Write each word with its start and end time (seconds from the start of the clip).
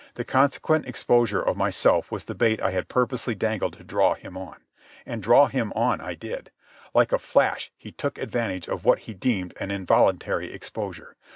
The 0.15 0.25
consequent 0.25 0.87
exposure 0.87 1.43
of 1.43 1.55
myself 1.55 2.11
was 2.11 2.25
the 2.25 2.33
bait 2.33 2.59
I 2.59 2.71
had 2.71 2.87
purposely 2.87 3.35
dangled 3.35 3.73
to 3.73 3.83
draw 3.83 4.15
him 4.15 4.35
on. 4.35 4.57
And 5.05 5.21
draw 5.21 5.45
him 5.45 5.71
on 5.75 6.01
I 6.01 6.15
did. 6.15 6.49
Like 6.95 7.11
a 7.11 7.19
flash 7.19 7.71
he 7.77 7.91
took 7.91 8.17
advantage 8.17 8.67
of 8.67 8.83
what 8.83 8.97
he 9.01 9.13
deemed 9.13 9.53
an 9.59 9.69
involuntary 9.69 10.51
exposure. 10.51 11.17